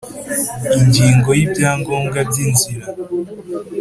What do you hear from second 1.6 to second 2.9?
ngombwa byinzira